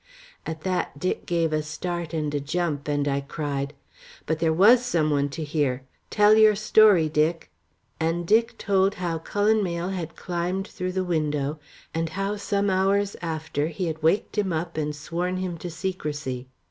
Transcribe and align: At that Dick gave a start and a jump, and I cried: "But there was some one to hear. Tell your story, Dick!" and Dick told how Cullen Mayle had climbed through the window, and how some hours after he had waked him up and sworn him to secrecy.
At 0.47 0.61
that 0.61 0.97
Dick 0.97 1.27
gave 1.27 1.53
a 1.53 1.61
start 1.61 2.11
and 2.11 2.33
a 2.33 2.39
jump, 2.39 2.87
and 2.87 3.07
I 3.07 3.21
cried: 3.21 3.75
"But 4.25 4.39
there 4.39 4.51
was 4.51 4.83
some 4.83 5.11
one 5.11 5.29
to 5.29 5.43
hear. 5.43 5.83
Tell 6.09 6.33
your 6.33 6.55
story, 6.55 7.07
Dick!" 7.07 7.51
and 7.99 8.25
Dick 8.25 8.57
told 8.57 8.95
how 8.95 9.19
Cullen 9.19 9.61
Mayle 9.61 9.89
had 9.89 10.15
climbed 10.15 10.67
through 10.67 10.93
the 10.93 11.03
window, 11.03 11.59
and 11.93 12.09
how 12.09 12.35
some 12.35 12.71
hours 12.71 13.15
after 13.21 13.67
he 13.67 13.85
had 13.85 14.01
waked 14.01 14.39
him 14.39 14.51
up 14.51 14.75
and 14.75 14.95
sworn 14.95 15.37
him 15.37 15.55
to 15.59 15.69
secrecy. 15.69 16.47